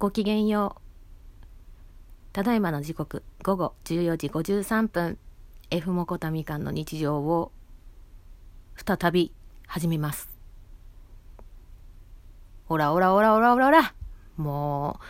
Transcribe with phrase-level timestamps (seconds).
[0.00, 0.80] ごきげんよう。
[2.32, 5.18] ただいまの時刻午後14時53分
[5.70, 7.52] F モコタミカンの日常を
[8.76, 9.30] 再び
[9.66, 10.30] 始めます。
[12.70, 13.94] おらおらおらおらおらおら
[14.38, 15.04] もう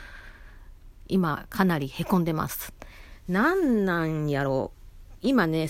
[1.06, 2.74] 今かなりへこんでます。
[3.28, 5.68] なんなんやろう今ね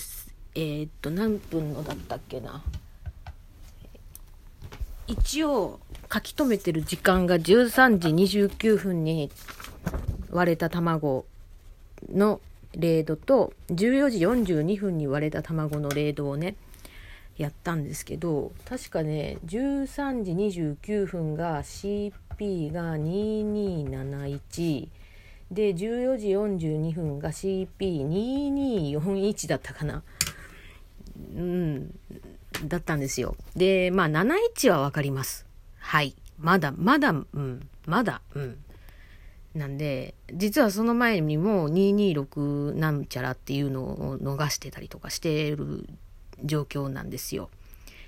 [0.54, 2.62] えー、っと何分のだったっけな
[5.06, 5.78] 一応
[6.12, 9.30] 書き留めてる時間が13時29分に
[10.30, 11.26] 割れた卵
[12.12, 12.40] の
[12.72, 16.56] 0度と14時42分に割れた卵の0度をね
[17.36, 24.88] やったんですけど確かね13時29分が CP が2271
[25.50, 30.04] で14時42分が CP2241 だったかな。
[31.34, 31.92] うん
[32.66, 33.34] だったんですよ。
[33.56, 35.49] でまあ71は分かります。
[35.80, 38.64] はいまだまだうんまだうん
[39.54, 45.88] なんで、実はその前にも226なんちゃらっていうのを逃してたりとかしてる
[46.44, 47.50] 状況なんですよ。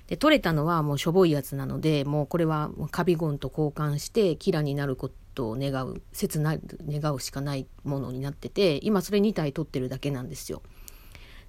[0.07, 6.57] で、取れたのはもうしょぼいやつなので、もうこれはカビゴンと交換してキラになることを願う、切な
[6.87, 10.61] 願うしかないものになってて、今それ2体取ってるだけなんですよ。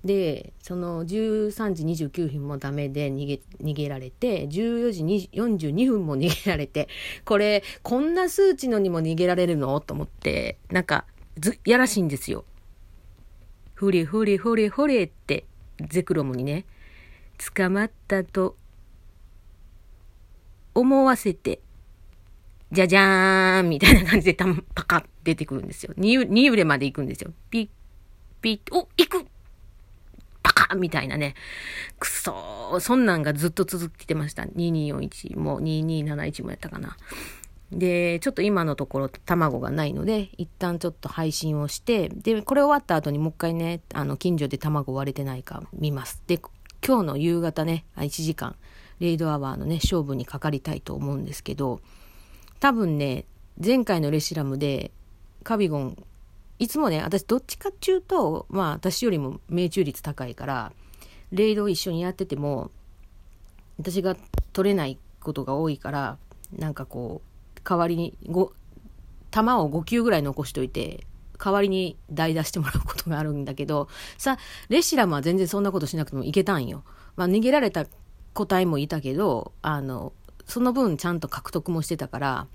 [0.04, 6.88] でその13時29分もダメで逃げ逃げられて14時42分も逃げられて
[7.24, 9.80] これこんな数値のにも逃げられるの？
[9.80, 11.06] と思ってなんか
[11.38, 12.44] ずやらしいんですよ。
[13.72, 15.46] ふりふりふりふりって
[15.88, 16.66] ゼクロムにね
[17.54, 18.56] 捕まったと
[20.74, 21.60] 思わせて
[22.70, 25.94] じゃじゃーんみたいな感じでたパカッ出てくるんですよ。
[25.96, 27.32] 2, 2揺れまで行くんですよ。
[27.50, 27.68] ピッ
[28.42, 29.26] ピッお行く
[30.68, 31.34] カーみたいなね。
[31.98, 32.78] くそ。
[32.80, 34.44] そんなんがずっと続いてました。
[34.44, 36.96] 2241も2271もやったかな。
[37.70, 46.22] で、ちょっと今のところ卵がないので、一旦ちょっと配信をして、で、これ終わった後にもう一回ね、あの、近所で卵割れてないか見ます。
[46.26, 46.38] で、
[46.86, 48.56] 今日の夕方ね、1時間、
[49.00, 51.80] レイドアワーのね、勝負にかかりたいと思うんですけど、
[52.60, 53.24] 多分ね、
[53.62, 54.92] 前回のレシラムで、
[55.42, 56.04] カビゴン
[56.58, 60.72] いつもね、私どっちかっちゅうと、まあ私よりも命中率高いから、
[61.32, 62.70] レイドを一緒にやってても、
[63.78, 64.16] 私が
[64.52, 66.18] 取れないことが多いから、
[66.56, 67.22] なんかこ
[67.56, 68.50] う、代わりに5、
[69.30, 71.06] 弾を5球ぐらい残しといて、
[71.42, 74.38] 代わりに代打してもらうことがあるんだけど、さ、
[74.68, 76.84] レシラムは全然そんなことしなくてもいけたんよ。
[77.16, 77.86] まあ逃げられた
[78.32, 80.12] 個体もいたけど、あの、
[80.46, 82.46] その分ちゃんと獲得もしてたから、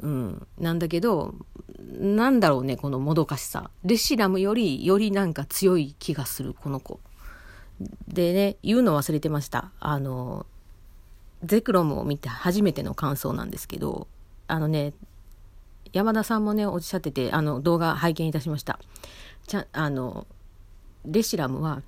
[0.00, 1.34] うん、なんだけど、
[1.98, 3.70] なんだろうね、このもどかしさ。
[3.84, 7.00] レシラムより、よりなんか強い気がする、この子。
[8.08, 9.70] でね、言うの忘れてました。
[9.80, 10.46] あの、
[11.44, 14.08] ゼクロムを見て初めての感想なんですけど、
[14.48, 14.94] あのね、
[15.92, 18.78] 山田さんもね、おっしゃってて、あの、動画拝見いたしました。
[19.46, 20.26] ちゃ、あの、
[21.04, 21.82] レシラムは、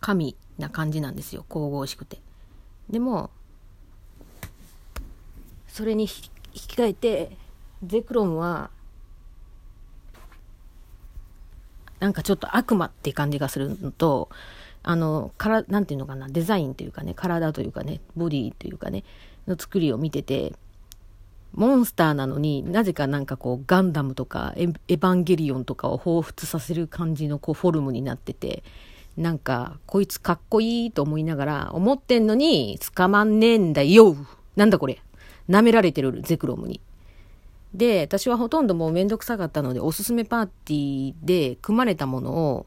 [0.00, 1.44] 神な感じなんですよ。
[1.48, 2.20] 神々しくて。
[2.90, 3.30] でも、
[5.68, 6.08] それに
[6.54, 7.36] 引き換えて
[7.84, 8.70] ゼクロンは
[12.00, 14.28] なんかちょっと悪魔って感じがするのと
[14.82, 19.04] あのからなんていうのかなデザインというかね体というかねボディというかね
[19.46, 20.52] の作りを見てて
[21.54, 28.62] モンスターなのになぜかなんかこうガンダムとかエヴァンゲリオンとかを彷彿させる感じのこうフォルムになってて
[29.16, 34.14] なんかこいつかっこいいと思いながら思ってんのに捕まんねえんだよ。
[34.54, 35.00] なんだこれ。
[35.48, 36.80] 舐められてるゼクロムに。
[37.74, 42.66] で、私はほとんどもうめんどくさかったので、おすすめパーティーで組まれたものを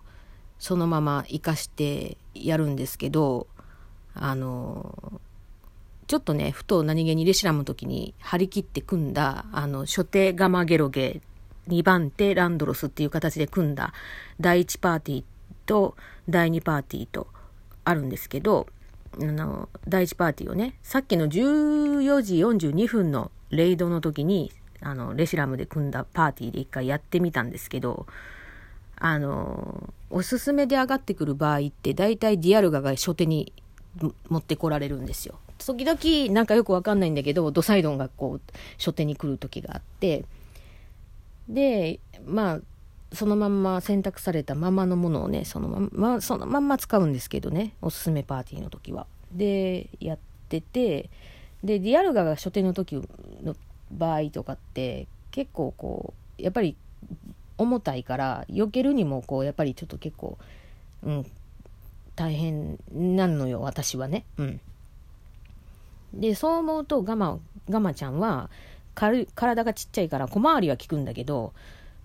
[0.59, 3.47] そのまま活かしてやるんですけど、
[4.13, 5.19] あの、
[6.07, 11.21] ちょっとね、ふと何気にレシラムの時に張り切って組んだ、あの、初手ガマゲロゲ、
[11.67, 13.93] 2番手ランドロスっていう形で組んだ
[14.39, 15.23] 第1パーティー
[15.65, 15.95] と
[16.27, 17.27] 第2パーティーと
[17.83, 18.67] あるんですけど、
[19.19, 28.07] あの、第1パーティーをね、さっきの14時42分のレイドの時に、あの、レシラムで組んだパーティーで一回やってみたんですけど、
[28.95, 33.51] あの、おすすめで上がってくる場合って、大体ディアルガが初手に
[34.29, 35.39] 持ってこられるんですよ。
[35.57, 38.41] 時々、なんかよくわかんないんだけど、ドサイドンがこう、
[38.77, 40.25] 初手に来る時があって、
[41.49, 42.59] で、まあ、
[43.13, 49.05] そのまんま選択されたままのものをね、そのまま、そのまんま使うんですけどね、おすすめパーティーの時は。
[49.33, 50.17] で、やっ
[50.49, 51.09] てて、
[51.63, 52.95] で、ディアルガが初手の時
[53.43, 53.55] の
[53.91, 56.75] 場合とかって、結構こう、やっぱり
[57.57, 60.37] 重たいから、避けるにもこう、やっぱりちょっと結構、
[61.03, 61.25] うん、
[62.15, 64.25] 大変なのよ、私はね。
[64.37, 64.61] うん。
[66.13, 68.49] で、そう思うとガマ、ガマちゃんは、
[68.95, 71.53] 軽体がちっちゃいから小回りは効くんだけど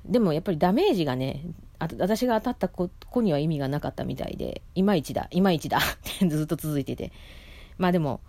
[0.07, 1.43] でもやっぱりダメージがね
[1.79, 5.81] あ私が当たった子には意味がなかったみたいでいまいちだいまいちだっ
[6.19, 7.13] てずっと続いてて。
[7.79, 8.21] まあでも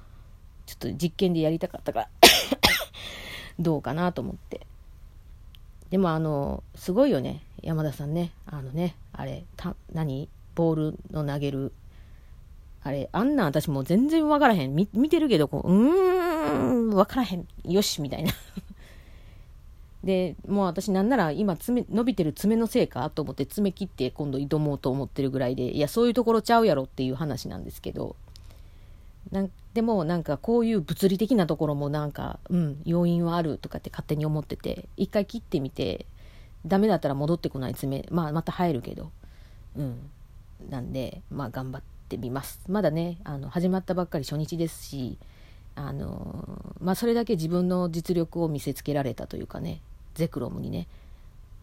[0.66, 2.10] ちょっと実験でやりたかったから
[3.60, 4.68] どうかなと思って。
[5.90, 8.32] でもあのすごいよね山田さんね。
[8.46, 10.28] あのねあれた何？
[10.56, 11.72] ボールの投げる。
[12.84, 14.76] あれあんなん私もう全然分からへん。
[14.76, 17.48] 見てるけどこううーん分からへん。
[17.64, 18.34] よしみたいな。
[20.08, 28.16] でもう私なんなら今爪伸びてる爪のせいかと思って爪切って今度挑もうと思ってるぐらいでいやそういうところちゃうやろっていう話なんですけど。
[29.30, 36.06] なんでもなんかこういう物理的なところもなんかうん要因はあるとかって勝手に思ってて一回切ってみて
[36.66, 39.12] ダメだったら戻ってこない爪まあまた生えるけど。
[39.76, 40.10] うん。
[40.70, 42.62] なんでまあ頑張ってみます。
[42.70, 45.18] まだねあの始まったばっかり初日ですし
[45.76, 46.46] あの
[46.80, 49.82] まあそれだけ自分の実力を見せつけられたというかね。
[50.18, 50.88] ゼクロムにね。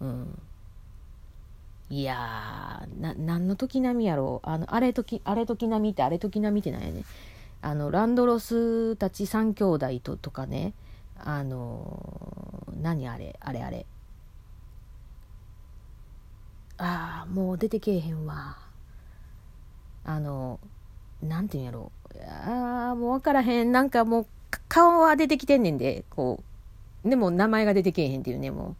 [0.01, 0.39] うん。
[1.91, 4.49] いやーな何の時並みやろう。
[4.49, 7.05] あのあれ時あれ時並みってあれ時並みってなんやね。
[7.61, 10.73] あのランドロスたち3兄弟ととかね。
[11.19, 13.87] あの何あれあれあれ。
[16.79, 18.57] ああもう出てけえへんわ。
[20.05, 20.61] あの
[21.23, 22.19] なんていうんやろう。
[22.23, 23.73] ああもう分からへん。
[23.73, 24.27] なんかもう
[24.69, 26.54] 顔は出てきてんねんでこう。
[27.05, 28.77] でも名前が出てけえへんっていうねも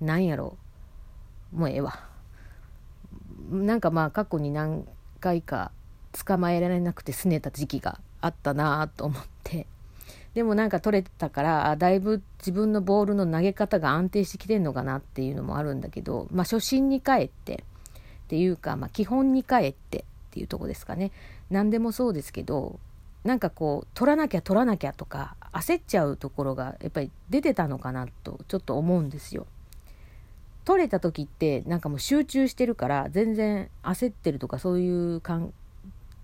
[0.00, 0.04] う。
[0.04, 0.56] なんやろ。
[1.52, 2.00] もうええわ。
[3.50, 4.86] なんかまあ過去に何
[5.20, 5.70] 回か
[6.26, 9.66] 捕まえられなくて拗ねた時期があったなあと思って。
[10.34, 17.64] でもなんか取れたからだいぶ自分のボールの投げ方が安定してきてんのかなっていうのもあるんだけど、まあ、初心に帰って
[18.24, 21.12] っていうか、まあ、基本に帰ってっていうとこですかね。
[21.50, 22.80] 何でもそうですけど
[23.24, 29.46] なんかこう取らなきゃ取らなきゃとか焦っちゃうところがやっぱり出てたのかなとちょっと思うんですよ。
[30.64, 35.20] 取れた時ってなんかもう集中してるから全然焦ってるとかそういう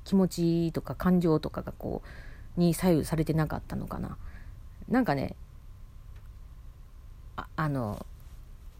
[0.04, 2.02] 気持ちとか感情とかがこ
[2.56, 4.16] うに左右されてなかったのかな
[4.88, 5.34] なんかね
[7.56, 8.04] あの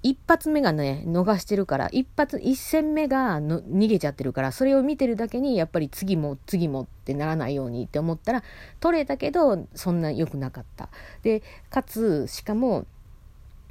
[0.03, 8.45] 一発目がね逃してるから一発一戦目がの逃げちゃってるからそれを見てるだけにやっぱり次も次もってならないようにって思ったら
[8.81, 10.89] 取れたけどそんな良くなかった。
[11.23, 12.87] でかつしかも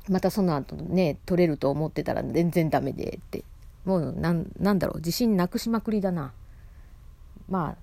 [0.09, 3.43] またその後ね取れると思ってたら全然ダメでって。
[3.85, 6.33] もうなんなんだろう自信なくしまくりだな。
[7.47, 7.75] まあ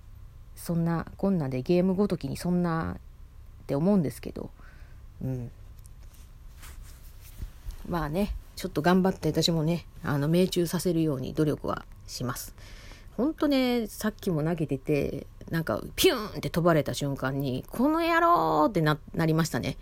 [0.55, 4.51] そんなこんなでゲームごときにそんなって思うんですけど。
[5.23, 5.51] うん。
[7.89, 12.55] まあねちょっと頑張って私もねあの命中させるように努力はします
[13.17, 19.77] ほんとねさっきも投げててなんかピューンって飛ばれた瞬間にこの野郎ってななりましたね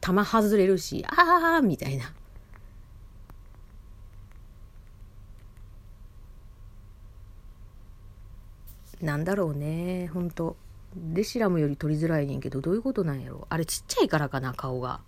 [0.00, 2.12] 球外れるしああみたいな
[9.02, 10.56] なんだろうね、ほんと。
[11.12, 15.00] レシラムより取りづらいねんけど、どういうことなんやろあれちっちゃいからかな、顔が。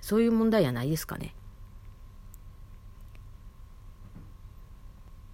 [0.00, 1.34] そういう問題やないですかね。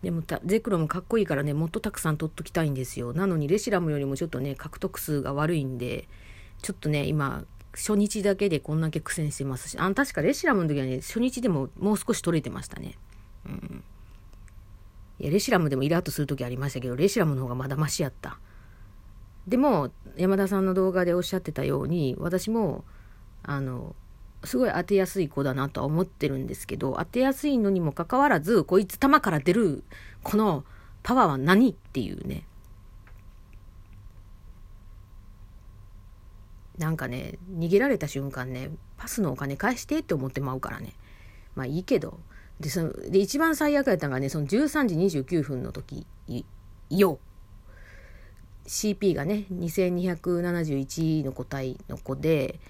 [0.03, 3.13] でもゼクロもかっこいいからね、もっとたくさん取っときたいんですよ。
[3.13, 6.08] なのにレシラムよりもちょっとね、獲得数が悪いんで、
[6.63, 12.96] ちょっとね、今、初日だけでこんだけ苦戦してますし、あ確かレシラムの時はね、初日でももう少し取れてましたね。
[13.46, 13.85] うん。
[15.19, 18.39] いや、レシラムでもイラッとする時ありましたけど、レシラムの方がまだマシやった。
[19.46, 22.85] でも、山田さんの動画でおっしゃってたように、私も、
[23.43, 23.94] あの、
[24.44, 29.84] すごい当てやすい子だなとは思ってるんですけど、当てやすいのにもかかわらず、こいつ玉から出る、
[30.22, 30.64] この
[31.02, 32.46] パワーは何っていうね。
[36.78, 40.93] なんかね、逃げられた瞬間ね、パスのお金返してって思ってまうからね。
[41.55, 42.20] まあいいけど、
[42.60, 46.06] で、その、で、一番最悪やったのがね、その13時29分の時、
[46.90, 47.19] よ。
[48.66, 52.60] CP がね、2271の個体の子で、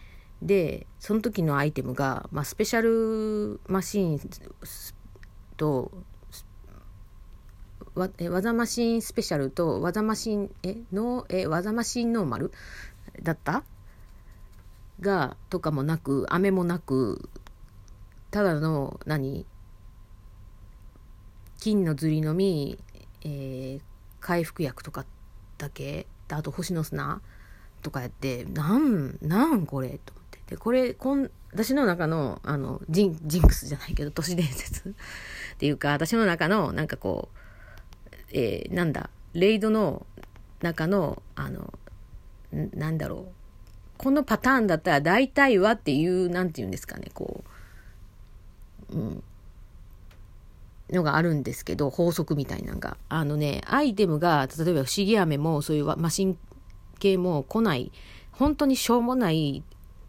[0.42, 4.20] で、その時のアイテムが、まあ、スペシャルマシーン
[5.56, 5.90] と、
[7.94, 12.52] わえ技マシンスペシャルと技マシンえのえ技マシンノーマル
[13.22, 13.64] だった？
[15.00, 17.30] がとかもなく雨もなく
[18.30, 19.46] ただの何？
[21.58, 22.78] 金のずりのみ、
[23.22, 23.80] えー、
[24.20, 25.06] 回復薬とか
[25.56, 26.06] だけ。
[26.28, 27.22] あと星の砂
[27.80, 29.98] とかやってなんなんこれ？
[30.04, 30.12] と。
[30.48, 34.92] でこれこん私の中のあのジンジンクスじゃないけど都市伝説っ
[35.58, 40.06] ていうか私の中のなんかこう、えー、なんだレイドの
[40.60, 41.72] 中のあの
[42.52, 43.36] なんだろう
[43.98, 47.44] このパターンだったら大体はっていう、なんて言うんですかね、こ
[48.90, 49.22] う、うん、
[50.90, 52.96] のがあるんですけど、法則みたいなのが。
[53.08, 56.38] あのね、アイテムが、例えば不思議飴も、そういうマシン
[56.98, 57.90] 系も来ない、
[58.32, 59.62] 本当にしょうもない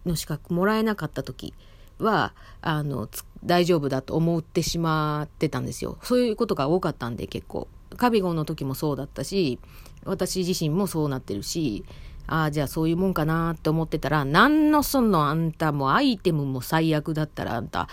[0.08, 1.54] のしかもらえなかった時
[2.00, 3.10] は、あの、
[3.44, 5.98] 大丈夫だと思ってしまってたんですよ。
[6.04, 7.68] そういうことが多かったんで、結構。
[7.96, 9.60] カビゴンの時もそうだったし、
[10.06, 11.86] 私自身もそうなってるし、
[12.28, 17.88] ああ、じゃあそういうもんかなって思ってたら、なんのそのあんたもアイテムも最悪だったらあんた、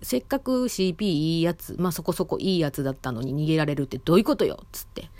[0.00, 5.10] せっかく CP いいやつ、まあそこそこいいやつだったのに逃げられるってどういうことよっつって。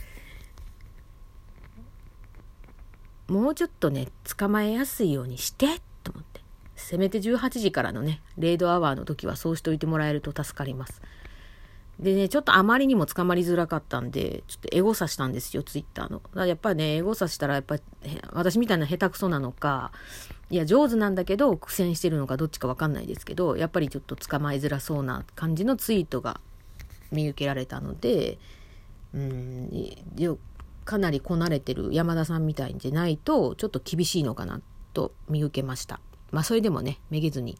[3.26, 5.89] もうちょっとね、捕まえやすいようにしてって。
[6.80, 11.00] せめて18時からのね、レイドアワーの時はそうしといてもらえると助かります。
[12.00, 16.18] でね、ちょっとあまりにも捕まりづらかったんで、ちょっとエゴサしたんですよ、ツイッターの。
[16.18, 17.82] だからやっぱりね、エゴサしたら、やっぱり、
[18.32, 19.92] 私みたいな下手くそなのか、
[20.48, 26.40] いや、上手なんだけど、苦戦してるのかどっちかわかんないですけど、やっぱりちょっと捕まえづらそうな感じのツイートが
[27.12, 28.38] 見受けられたので、
[29.12, 29.70] うん、
[30.86, 34.62] かなりこなれてる山田さんみたいじゃないと、ちょっと厳しいのかな
[34.94, 36.00] と見受けました。
[36.30, 37.58] まあ、それでもね、めげずに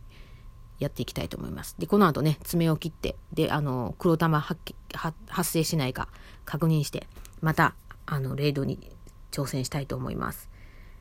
[0.79, 1.77] やっていきたいと思います。
[1.79, 4.63] で、この後ね、爪を切って、で、あの、黒玉発
[5.43, 6.09] 生しないか
[6.45, 7.07] 確認して、
[7.41, 7.75] また、
[8.07, 8.91] あの、レイドに
[9.31, 10.49] 挑戦したいと思います。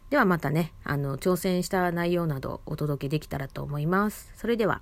[0.10, 4.32] ではまたね、あの、挑戦した内容などお届けできたらと思います。
[4.36, 4.82] それでは。